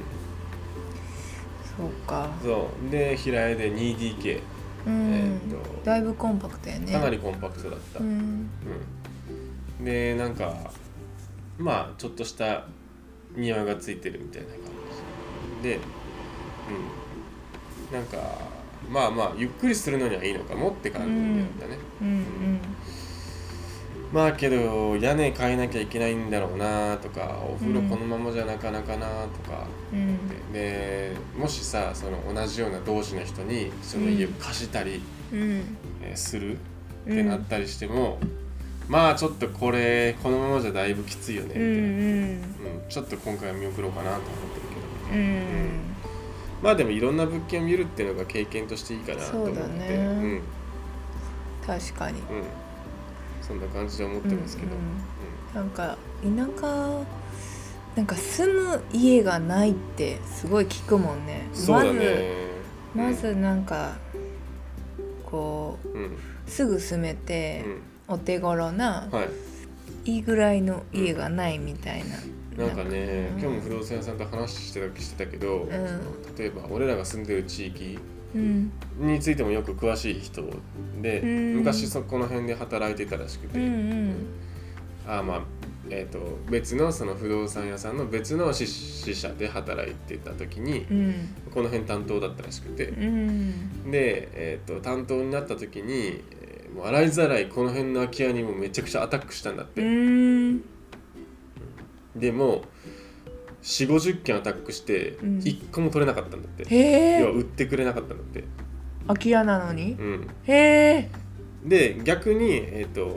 [1.77, 2.31] そうか。
[2.43, 2.91] そう。
[2.91, 4.43] で平屋で 2DK、
[4.87, 5.85] うん、えーっと。
[5.85, 6.93] だいぶコンパクトやね。
[6.93, 8.49] かなりコンパクトだった、ううん
[9.81, 9.85] ん。
[9.85, 10.55] でなんか
[11.59, 12.65] まあちょっとした
[13.37, 14.59] 庭がついてるみたいな感
[15.63, 15.69] じ。
[15.69, 15.81] で、うん、
[17.93, 18.17] なんか
[18.91, 22.09] まあまあゆっくりするのにはいいのかもって感じだったね、うん。
[22.09, 22.61] うん
[24.13, 30.53] まあけど屋根変えなきゃいけないんだろうなとかお風呂うんこのままじゃなかなかなとか、うん。
[30.53, 35.01] でもしさその同じような同士の人にその家を貸したり、
[35.33, 35.77] うん。
[36.03, 36.59] えーする？
[36.59, 36.59] っ
[37.07, 38.19] てなったりしても、
[38.87, 42.89] まあちょっとこれこのままじゃだいぶきついよねみたいな、うんうん。
[42.91, 44.67] ちょっと今回は見送ろうかなと思ってる
[45.11, 45.19] けど。
[45.19, 45.92] うんうん
[46.63, 49.55] まあでもいろんな物件を見るっていうのが経験としていいかなと思って。
[49.57, 49.95] そうだね。
[49.97, 50.43] うん
[51.67, 52.19] 確かに。
[52.19, 52.25] うん、
[53.41, 55.13] そんな感じで思ってますけど、うんうん
[55.55, 56.29] なんか田
[56.61, 57.05] 舎
[57.95, 61.49] なんか住む家がないってすごい聞くもんね。
[61.53, 62.51] そうだね。
[62.95, 63.97] まずまずなんか
[65.25, 67.65] こううん、うんすぐ住めて、
[68.09, 69.29] お手頃なうん、はい。
[70.05, 72.17] いいぐらいの家がないみたいな、
[72.57, 73.41] なんかね、うん。
[73.41, 75.69] 今日も不動産屋さんと話してたしてたけど、ん。
[75.71, 75.79] その
[76.37, 77.99] 例えば俺らが住んでる地域
[78.35, 78.73] うん。
[78.99, 80.43] についてもよく詳しい人
[81.01, 81.57] で、うん。
[81.57, 84.27] 昔そこの辺で働いてたらしくて、うんうん。
[85.07, 85.43] あまあ
[85.91, 91.15] えー、と別のその不動産屋さんの別の支支社で働いてた時にうん。
[91.53, 92.89] この辺担当だったらしくて。
[92.89, 93.91] うん。
[93.91, 100.63] で、えー、と担当になった時に、えーもう洗いざらいこの辺の空き家にもめちゃくちゃアタックしたんだっうて、ん
[102.17, 102.63] でも
[103.63, 105.39] 4 5 0件アタックしてうん。
[105.39, 107.21] 1個も取れなかったんだって、へえ。
[107.21, 108.45] 要は売ってくれなかったんだって、
[109.07, 109.93] 空き家なのに？
[109.93, 111.11] うん、へえ。
[111.65, 113.17] で逆に、えー、と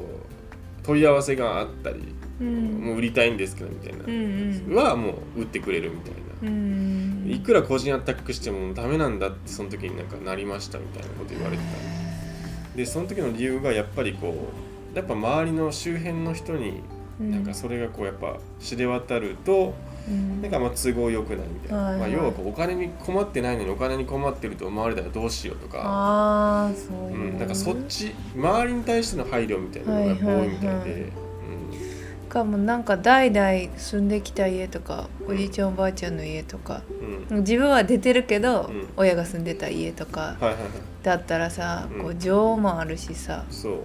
[0.83, 2.81] 問い合わせがあったり、うん。
[2.85, 4.75] もう売りたいんですけどみたいな、うんうん。
[4.75, 7.27] はもう売ってくれるみたいな、うん。
[7.27, 12.77] いくら個人アタックしてもダメなんだってその時になんかなりましたみたいなこと言われてた。
[12.77, 14.51] でその時の理由がやっぱりこ
[14.93, 16.81] うやっぱ周りの周辺の人に
[17.19, 19.73] なんかそれがこうやっぱ知れ渡ると
[20.07, 20.41] うん。
[20.41, 21.99] なんかまあ都合良くないみたいな、はいはい。
[21.99, 31.11] まあ、要はこうお金に困ってないのにお金に困ってると思われたらどうしようとか、ああそうう、んなんかそっち周りに対しての配慮みたいなのが多いみたいで、はいはいはい。
[32.29, 36.81] かもなんか代々住んできた家とかおじいちゃんおばあちゃんの家とか。
[37.29, 37.37] うん。
[37.37, 38.87] うん自分は出てるけど、うん。
[38.97, 40.37] 親が住んでた家とか
[41.01, 42.01] だったらさ、うん。
[42.03, 43.45] こう情もあるしさ。
[43.49, 43.79] そう。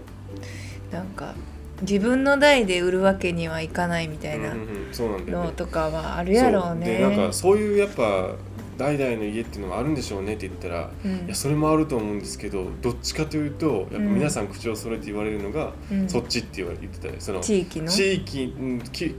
[0.93, 1.35] なんか
[1.83, 6.87] 自分の代で売るわけにはいかないみたいなのとかはあるやろうね。
[6.87, 6.95] そう。
[6.95, 8.35] でなんかそういうやっぱ
[8.79, 11.27] 代々の家っていうのもあるんでしょうねって言ったら、うん。
[11.27, 16.09] いやそれもあると思うんですけどどっちかというとやっぱ皆さん口を揃えて言われるのが、うん。
[16.09, 17.89] そっちって言われ言ってたよその地域の？
[17.89, 18.55] 地域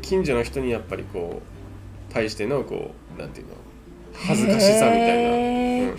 [0.02, 1.42] 近所の人にやっぱりこ
[2.10, 3.54] う対してのこうなんていうの
[4.14, 5.98] 恥ずかしさみたいな、うん。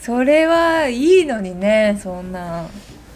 [0.00, 2.66] それはいいのにねそんな、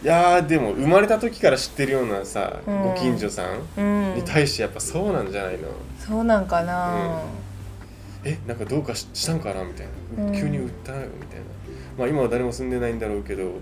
[0.02, 2.82] いやーでも生まれた時から知ってるようなさ、うん。
[2.82, 3.82] ご近所さんう
[4.12, 4.14] ん。
[4.16, 7.22] に、対してやっぱそうなんじゃないの、そうなんかな、
[8.24, 9.64] えなんかどうかししたんかな？
[9.64, 10.32] みたいな、うん。
[10.32, 11.09] 急に売ったみたいな。
[11.98, 13.54] まあ今は誰も住んでないんだろうけど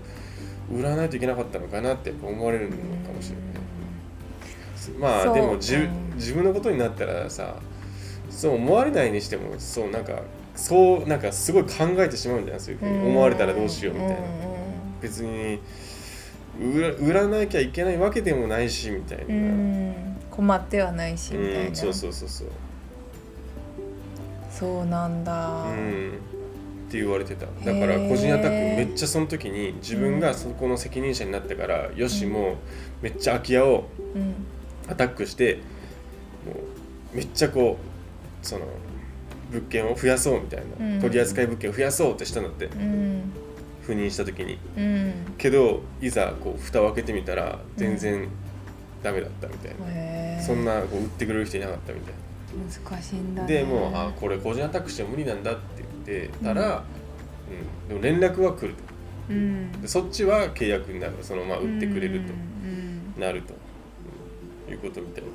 [0.71, 2.81] 売らないといけなかったのかなって思われるのか
[3.15, 7.55] もしれない、まそうあでもじゅうん自分のことになったらさ
[8.29, 10.21] そう思われないにしてもそうなんか
[10.55, 11.69] そうなんかすごい考
[11.99, 12.59] えてしまうんじゃない？
[12.59, 14.19] そういうふうに思われたらどうしようみたいな、ん。
[15.01, 15.59] 別に
[16.59, 19.31] 売ら売らなきゃいけないわけでもないしみたいな、うん。
[19.31, 19.37] う
[19.91, 19.95] ん
[20.35, 22.47] 困ってはないしみたいな、うんそうそうそうそう。
[24.51, 26.09] そうなんだ、うん。
[26.87, 27.45] って言われてた。
[27.45, 32.55] だから個人アタックめっちゃその時に自分がそこの責任者になってから、よしもう
[33.01, 34.33] めっちゃ空き家をうん。
[34.89, 35.59] アタックして
[36.45, 36.53] も
[37.13, 37.77] うめっちゃこ
[38.43, 38.65] うその
[39.51, 41.01] 物件を増やそうみたいな、うん。
[41.01, 42.65] 取り扱い物件を増やそうってしたんだって。
[42.65, 43.31] うん
[43.85, 44.57] 赴任した時に。
[44.77, 45.13] うん。
[45.37, 48.27] けどいざこう蓋を開けてみたら全然
[49.03, 52.13] ダメだったみたいな、へーそんなこう売ってくれる人いなかったみたい
[52.89, 53.53] 難しいんだな、ね。
[53.53, 55.61] でもうあこれ個人アタックして無理なんだって
[56.05, 56.83] 言ってたら、
[57.49, 57.89] うん。
[57.89, 58.83] でも連絡は来ると。
[59.29, 59.71] うん。
[59.81, 61.13] でそっちは契約になる。
[61.21, 62.67] そのまあ売ってくれると、う
[63.19, 63.21] ん。
[63.21, 63.53] なると、
[64.67, 64.73] うん。
[64.73, 65.29] いうことみたいで。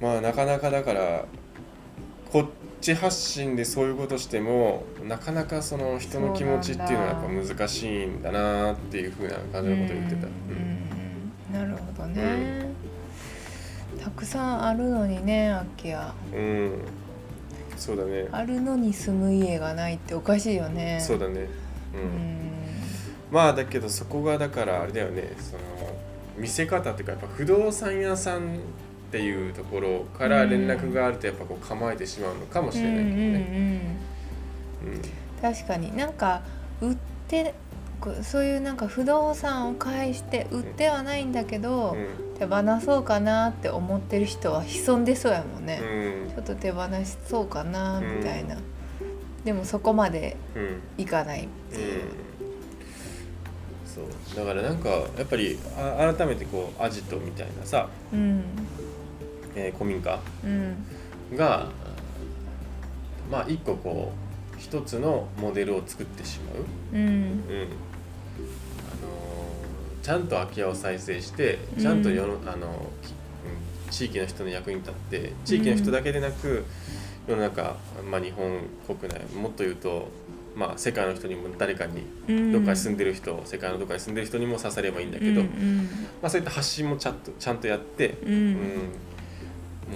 [0.00, 1.24] まあなかなかだから
[2.30, 2.46] こっ
[2.82, 10.26] ち発信でそういうことしてもなかなかその人の気持ちっていうのはやっぱ難しいんだなっていうふうな感じのことを言ってた。
[10.26, 10.32] うん。
[10.56, 10.72] うん
[11.52, 12.64] なるほどね、
[14.02, 16.78] たくさんあるのにね空き家うん、うん。
[17.76, 20.98] そうだねあるのに住む家がないっておかしいよね。
[21.00, 21.48] そうだね、
[21.94, 22.00] うん。
[22.00, 22.50] うん。
[23.30, 25.34] まあだけどそこがだからあれだよね。
[25.38, 25.62] その
[26.38, 28.60] 見せ方っていうかやっぱ不動産屋さん
[29.12, 33.14] っていうところから連絡があるとやっぱこう構えてしまうのかもしれないけどね。
[33.14, 33.26] うん。
[33.26, 35.02] うんうんうん
[35.42, 35.94] 確かに。
[35.94, 36.40] なんか
[36.80, 36.96] 売っ
[37.28, 37.52] て
[38.22, 42.38] そういうなんか不動産を介して売ってはないんだけど、うん。
[42.38, 46.34] 手放そうかなって思ってる人は潜んでそうやもんね、うん。
[46.34, 48.56] ちょっと手放しそうかなうんみたいな、
[49.44, 50.80] でもそこまでうん。
[50.96, 52.02] いかないっていう、
[53.84, 54.36] そう。
[54.36, 58.42] だからなんかやっぱりあ改めてこうアジトみたいなさ、うん
[59.54, 60.76] えー古民家うん。
[61.36, 61.68] が
[63.30, 64.12] まあ一個こ
[64.56, 67.00] う一つのモデルを作ってしまう、うん。
[67.00, 67.12] うん。
[67.12, 67.42] あのー
[70.02, 72.90] ちゃんと空き家を再生してちゃんと世の、あの
[73.90, 76.64] 地域の人の役に立って地域の人だけでなく、
[77.28, 77.76] 世の中、
[78.10, 80.08] まあ、日本国内もっと言うと、
[80.56, 82.52] まあ、世界の人にも誰かにうん。
[82.52, 85.88] どっかに住んでる人、世界のどっかに住んでる人にも刺さればいいんだけど、うん。
[86.20, 88.32] まあ、そういった発信もちゃんとちゃんとやって、うん。
[88.32, 88.56] うん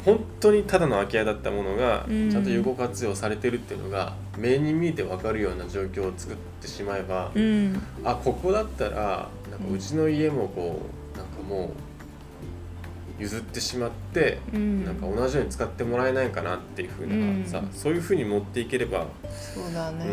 [0.05, 2.31] 本当にただの空き家だったものがうん。
[2.31, 7.83] ちゃんと有効活用されてるっていうのが目に見えて分かるような状況を作ってしまえば、うん。
[8.05, 10.81] あここだったらなんかうちの家もこ
[11.15, 14.85] うなんかもう譲ってしまって、うん。
[14.85, 20.07] なんか同じように使ってもらえないかなっていうふうなさ、うんそういうふうに持っていければ、そうだね、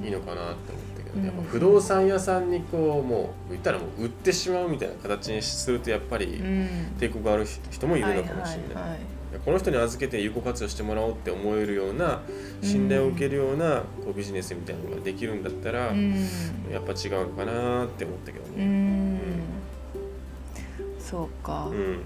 [0.00, 0.87] うん、いいのかなって思ったけど、ね
[1.24, 1.46] やっぱうん。
[1.46, 6.68] 不動産屋さんにこうもう言ったらもう売ってしまうみたいな形にするとやっぱりうん。
[6.98, 8.98] 抵抗がある人もいるのかもしれない。
[9.44, 12.22] この人に預けて有効活用してもらおうって思えるような
[12.62, 16.14] 信頼を受けるようなこうビジネスみたいなのができるんだったら、うん。
[16.72, 18.64] やっぱ違うのかなって思ったけどうね。
[18.64, 19.20] ん。
[20.98, 22.00] そうか、うん。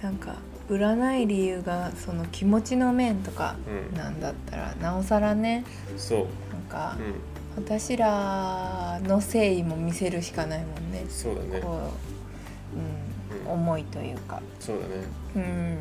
[0.00, 0.36] なんか
[0.68, 5.64] 売らない理由がその気持ちの面とかうんなんだったらなおさらね。
[5.96, 6.26] そう、
[6.72, 6.96] か
[7.56, 11.02] う私らの誠意も見せるしかないもんね。
[11.02, 11.60] ん、そうだね。
[11.60, 11.92] こ
[12.74, 13.52] う、うんうん。
[13.52, 14.40] 思いというか。
[14.58, 15.04] そうだね。
[15.36, 15.78] うん。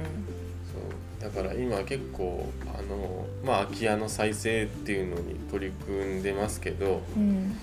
[0.69, 1.34] そう。
[1.34, 7.56] だから今結構あのまあ空き家の再生っていうのに取り組んでますけど、うん。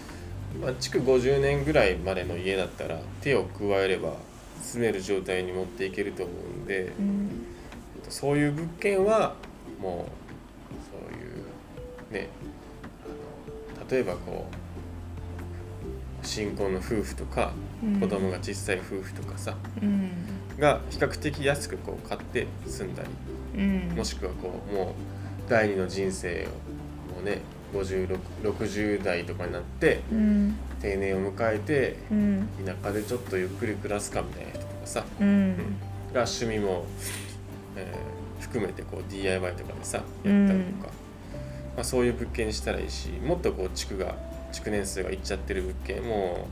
[0.62, 4.14] まあ、築50年ぐらいまでの家だったら手を加えれば
[4.62, 7.30] 住める状態に持っていけると思うんで、うん。
[8.08, 9.34] そういう物件は
[9.78, 10.28] もう
[10.90, 12.30] そういうね
[13.90, 14.46] 例えばこ
[16.22, 18.00] う新婚の夫婦とかうん。
[18.00, 20.10] 子供が小さい夫婦とかさ、うん。
[20.58, 23.02] が比較的安くこう買って住んだ
[23.54, 23.96] りうん。
[23.96, 24.88] もしくはこうもう
[25.48, 27.40] 第二の人生をもうね
[27.72, 30.56] 5060代とかになってうん。
[30.80, 32.48] 定年を迎えてうん。
[32.64, 35.56] 田舎でちょっとゆっくり暮らすかみたいな人とかさ、うん。
[36.12, 36.84] が趣味も、
[37.76, 41.07] えー含めてこう DIY とかでさやったりとか、うん
[41.78, 44.16] まあ、そういう物件にしたらいいしもっとこう築が
[44.50, 46.48] 築年数がいっちゃってる物件も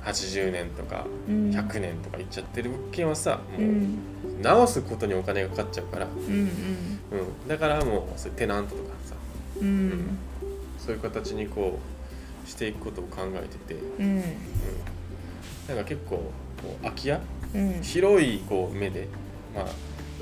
[0.00, 1.50] う80年とかうん。
[1.50, 3.98] 100年とかいっちゃってる物件はさうもうん。
[4.42, 9.16] 直すことにお金がかかっちゃうから、うんうん、だからもうテナントとかさ。
[9.60, 9.66] うん。
[9.66, 10.18] うん。
[10.78, 11.80] そういう形にこ
[12.44, 14.06] うしていくことを考えてて、うん。
[14.06, 14.22] うん、
[15.66, 17.20] なんか結構こう空き家？
[17.52, 17.82] うん。
[17.82, 19.08] 広いこう目で、
[19.52, 19.66] まあ、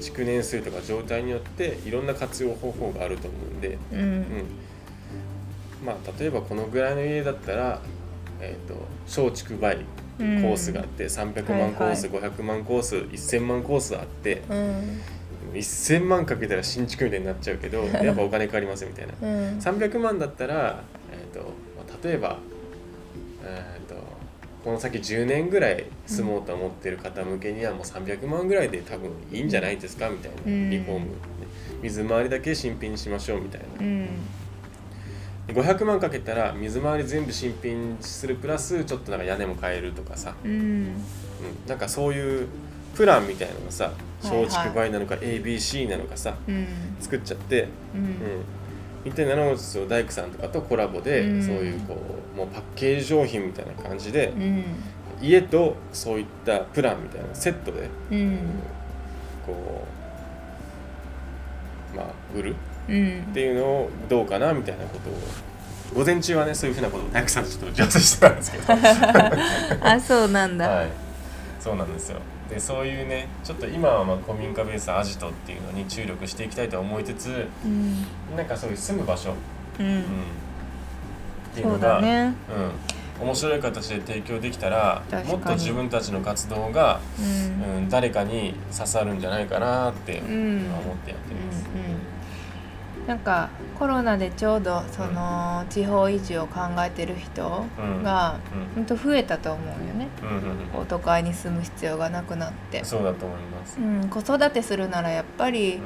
[0.00, 4.00] 築年数とか状態によっていろんな活用方法があると思うんで、うん。
[4.00, 4.24] うん。
[5.84, 7.80] まあ、例えばこのぐらいの家だったら、
[8.40, 8.74] えー、と
[9.06, 9.78] 小築倍
[10.18, 15.00] コースがあって、300万コース、500万コース1000万コースあってうん。
[15.54, 19.14] 1000万かけたら新築みたいになっちゃうけど やっぱお金かかりますみたいな。
[19.20, 19.58] うん。
[19.58, 21.40] 300万だったら、えーと
[21.76, 22.38] まあ、例えば、
[23.44, 23.94] えー、と
[24.64, 30.70] この先10年ぐらい住もうと思ってる方向けにはもう300万ぐらいで多分いいんじゃないですかみたいな、うん。
[30.70, 31.12] リフォーム、ね
[31.82, 33.66] 水回りだけ新品にしましょうみたいな。
[33.80, 34.06] うん。
[35.46, 40.50] で500万かけたら水回り全部新品するプラスちょっとなんか屋根も変えるとかさ、うん。
[40.50, 40.94] うん、
[41.66, 42.48] なんかそういう
[42.94, 44.44] プランみたいなのがさはいはい。
[44.46, 46.66] 松竹梅なのか ABC なのかさうん。
[47.00, 47.64] 作っちゃって。
[47.94, 48.08] ううん
[49.04, 49.56] ん、みたいなのを
[49.88, 51.42] 大工さんとかとコラボで、うん。
[51.42, 51.96] そういうこ
[52.34, 54.64] うもうパッケージ商品みたいな感じで、うん。
[55.22, 58.38] 家とそういったプランみたいなセットでうん。
[59.46, 59.86] こ
[61.94, 62.56] うまあ売る
[62.88, 63.20] うん。
[63.30, 65.12] っていうのをどうかなみたいなことを。
[65.94, 68.64] 午前中はねそういうふうなことを大工さんとちょっと打ち合わせしてたんですけど。
[69.86, 70.88] あそうなんだ、はい。
[71.60, 78.04] そうなんですよでそういうねちょっと今はまあ古民家ベースアジトっていうのに注力していきたいとは思いつつうん。
[78.36, 79.34] なんかそういう住む場所、
[79.80, 79.86] うん。
[79.86, 80.04] うん、っ
[81.54, 82.34] ていうのがだね。
[83.20, 87.76] うん、面白い形で提供できたらもっと自分たちの活動が、うん。
[87.76, 91.64] うん、誰かに刺さるんじゃないかなって今うん思ってやってます。
[91.74, 92.13] うんうん
[93.06, 97.66] なんかコロナでちょうどその地方移住を考えてる人
[98.02, 98.74] がうん。
[98.74, 100.08] 本当増えたと思うよね。
[100.88, 103.78] 都会に住む必要がなくなって、そうだと思います。
[103.78, 105.82] うん、子育てするならやっぱりうん。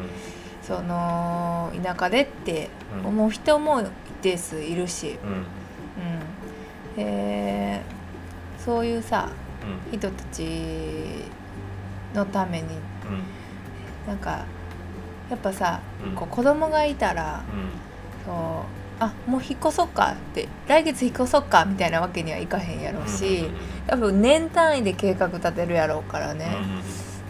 [0.62, 2.68] その田舎でって
[3.00, 3.88] うん思う人も一
[4.22, 5.30] 定数いるし、うん。
[5.30, 5.42] うん。
[6.96, 7.98] えー
[8.64, 9.30] そういうさ
[9.92, 9.98] うん。
[9.98, 10.44] 人たち
[12.14, 12.78] のためにうん。
[14.06, 14.44] なんか
[15.30, 16.14] やっぱさ、うん。
[16.14, 17.42] こう子供がいたら
[18.24, 18.34] そう
[19.00, 23.48] あもう引っ越そっかって来月引っ越そっかみたいなわけにはいかへんやろうし、
[23.86, 26.46] 多分年単位で計画立てるやろうからね、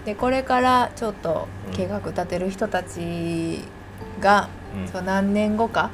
[0.07, 3.63] でこれからちょっと計画立てる人たち
[4.21, 4.83] が、うん。
[4.83, 5.91] うんそう何年後か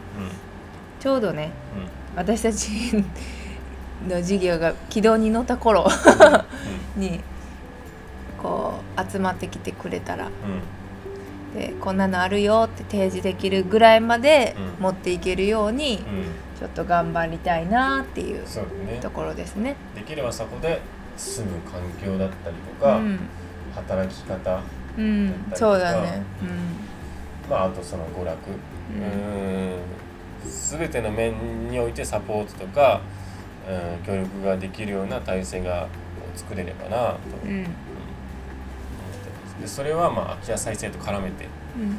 [1.01, 1.51] ちょうどね
[2.17, 2.69] 私たち
[4.09, 5.87] の事業が軌道に乗った頃
[6.97, 7.21] に
[8.43, 10.29] こう集まってきてくれたら
[11.55, 14.83] でこんなのあるよって提示できるぐらいまでうん。
[14.83, 16.19] 持っていけるようにうん。
[16.19, 16.25] うん
[16.59, 18.45] ちょっと頑張りたいなっていう
[19.01, 19.77] ところですね。
[19.95, 20.81] できればそこで
[21.17, 23.19] 住む環境だったりとか、うん、
[23.75, 24.63] 働き方、
[24.97, 26.23] うん、そうだね。
[27.51, 28.39] まあ、あとその娯楽。
[28.97, 29.03] うん。
[29.03, 29.79] うん。
[30.47, 33.01] 全ての面においてサポートとか、
[33.69, 35.89] うん、協力ができるような体制が
[36.37, 37.19] 作れればなと。
[37.45, 37.67] うん、
[39.61, 41.97] でそれはまあ空き家再生と絡めてうん、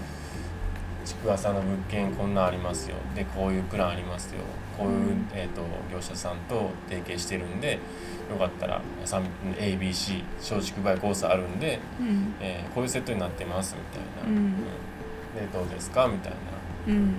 [1.05, 2.95] 築浅の物件こんなんありますよ。
[3.15, 4.41] でこういうプランありますよ。
[4.77, 5.27] こういう、うん。
[5.33, 7.79] えー、と業者さんと提携してるんで
[8.29, 14.55] よかったら ABC 松竹梅コースあるんで、うん、えーこういうセットになってますみたいな、うん。
[14.55, 14.61] で
[15.53, 16.07] どうですか？
[16.07, 16.37] みたいな。
[16.87, 17.15] うん、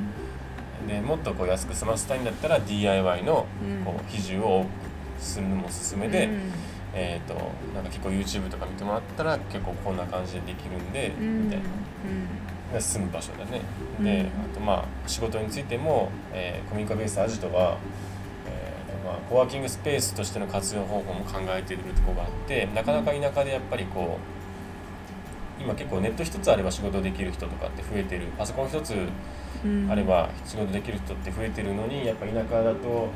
[0.87, 3.85] でもっとこう安く済ませたいんだったら DIY のうん。
[3.85, 4.68] こう比重を多く
[5.18, 6.29] するのもおすすめで、
[6.98, 7.35] えー、と
[7.74, 11.64] なんか結構 YouTube とか見てもらったら結構こんな感じでできるんで、うん、みたいな。
[12.72, 13.61] で住む場所だね。
[14.00, 14.26] で、うん。
[14.26, 17.76] あとまあ仕事についても、えー、古民家ベースアジトは、
[18.46, 24.18] えーまあ、コワーキングスペースとしての活用方法も考えているところがあってなかなか田舎でやっぱりこ
[25.61, 28.28] う今結構ネット一つあれば仕事できる人とかって増えてる。
[28.38, 28.94] パソコン一つ
[29.64, 33.09] うん、あれば仕事できる人って増えてるのにやっぱ田舎だと、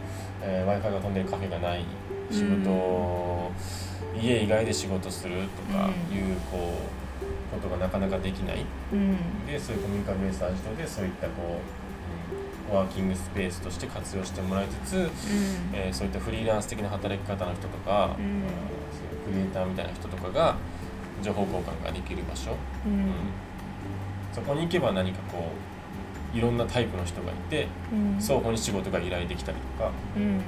[0.42, 1.84] え w i f i が飛んでるカフェがない
[2.30, 2.70] 仕事。
[2.70, 3.50] を、
[4.20, 5.34] 家以外で仕事する
[5.70, 6.74] とかいうこ
[7.52, 8.64] うことがなかなかできない。
[8.92, 11.60] うん、でそういう古民家ベースアジトでそういったこ
[12.68, 15.08] う、うん、ワーキングスペースとして活用してもらいつつ、うん、
[15.72, 18.42] えーそういったフリーランス的な働き方の人とか、うん。
[19.30, 20.56] クリエイターみたいな人とかが
[21.22, 23.12] 情報交換ができる場所、うん、
[24.32, 25.52] そこに行けば何かこ
[26.34, 30.40] ういろんなタイプの人がいてうん、双方に仕事が依頼できたりとか、うん、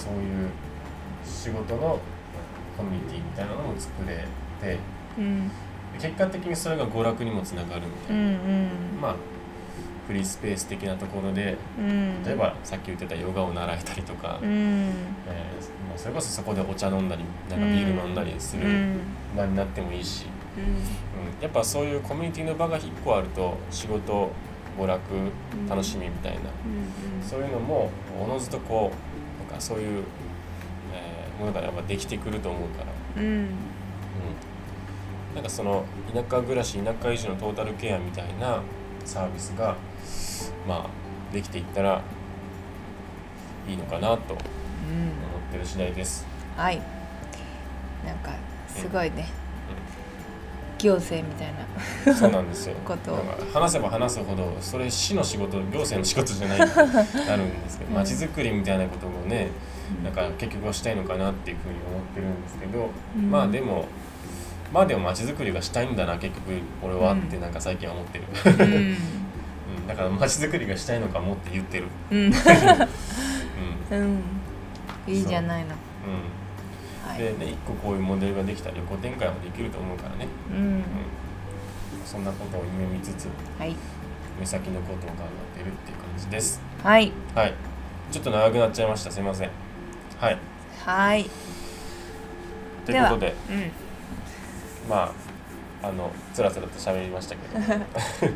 [0.00, 0.50] そういう
[1.24, 1.98] 仕事の
[2.76, 4.24] コミュニティみたいなのも作れ
[4.60, 4.78] て
[5.18, 5.50] うん、
[5.98, 8.68] 結果的にそれが娯楽にもつながるみたういな、ん、
[9.00, 9.16] まあ
[10.06, 19.00] フリースペース的なところでうん、例えばさっき言ってたヨガを習えたりとか、うん、えーまあそれこそそこでお茶飲んだりなんかビール飲んだりするうん、
[19.36, 24.30] 場になってもいいし、うん、うん、やっぱそういうコミュニティの場が1個あると仕事
[24.78, 25.00] 娯楽
[25.68, 26.40] 楽しみみたいな、
[27.28, 29.09] そういうのもおのずとこう
[29.50, 30.04] かそういう、
[30.94, 33.48] えーものがやっぱできてくると思うから、うん、うん、
[35.34, 38.62] なんかその田舎暮らし田舎移住のトータルケアみたいな
[39.04, 39.76] サービスが
[40.68, 42.02] まあできていったら
[43.66, 44.38] いいのかなと思っ
[45.50, 46.26] てる次第です。
[46.56, 46.80] はい。
[48.04, 48.32] なんか
[48.68, 49.39] すごいね。
[50.82, 51.52] 行政みたい
[52.06, 52.14] な。
[52.14, 52.74] そうなんですよ。
[53.52, 56.76] 話せば話すほどそれ市の仕事行政の仕事じゃないって
[57.26, 59.48] なるんですけどうんまちづくりみたいなこともね
[60.02, 63.86] なんか結局はしたいのかなっていうふうに思ってるんですけど、うんまあでも
[64.72, 66.52] まあでもまちづくりがしたいんだな結局
[66.82, 68.24] 俺はってなんか最近は思ってる、
[68.62, 68.70] うん。
[68.76, 68.96] うん
[69.88, 72.18] だからまちづくりがしたいのかもって言ってる、うん。
[73.92, 74.22] うんうん。
[75.08, 75.70] いいじゃないの。
[75.70, 76.39] うん、はい。
[77.20, 80.56] でね一個こういうモデルができたら横展開もできると思うからね、うん。
[80.56, 80.60] う。
[80.78, 80.82] ん、
[82.04, 83.76] そんなことを夢見つつはい。
[84.38, 86.60] 目先のことを考えてるっていう感じです。
[86.82, 87.12] はい。
[87.34, 87.54] はい。
[88.10, 89.10] ちょっと長くなっちゃいました。
[89.10, 89.50] すいません。
[90.18, 90.38] はい。
[90.84, 91.30] はい。
[92.86, 94.88] ということでうん。
[94.88, 95.12] ま
[95.82, 97.84] ああのつらつらと喋りましたけど。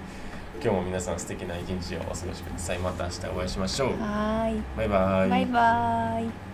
[0.62, 2.78] 今日も皆さん素敵な一日をお過ごしください。
[2.78, 3.89] また明日お会いしましょう。
[4.01, 4.62] はーい。
[4.76, 5.28] バイバイ。
[5.28, 6.54] バイバーイ